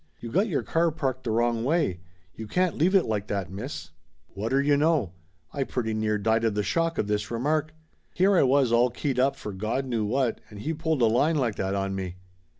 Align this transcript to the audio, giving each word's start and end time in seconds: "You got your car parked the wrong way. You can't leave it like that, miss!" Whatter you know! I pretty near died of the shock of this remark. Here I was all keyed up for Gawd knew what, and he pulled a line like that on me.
"You 0.19 0.31
got 0.31 0.47
your 0.47 0.63
car 0.63 0.89
parked 0.89 1.25
the 1.25 1.29
wrong 1.29 1.63
way. 1.63 1.99
You 2.33 2.47
can't 2.47 2.75
leave 2.75 2.95
it 2.95 3.05
like 3.05 3.27
that, 3.27 3.51
miss!" 3.51 3.91
Whatter 4.29 4.59
you 4.59 4.75
know! 4.75 5.13
I 5.53 5.63
pretty 5.63 5.93
near 5.93 6.17
died 6.17 6.43
of 6.43 6.55
the 6.55 6.63
shock 6.63 6.97
of 6.97 7.05
this 7.05 7.29
remark. 7.29 7.75
Here 8.15 8.35
I 8.35 8.41
was 8.41 8.71
all 8.71 8.89
keyed 8.89 9.19
up 9.19 9.35
for 9.35 9.53
Gawd 9.53 9.85
knew 9.85 10.03
what, 10.03 10.41
and 10.49 10.61
he 10.61 10.73
pulled 10.73 11.03
a 11.03 11.05
line 11.05 11.35
like 11.35 11.53
that 11.57 11.75
on 11.75 11.93
me. 11.93 12.15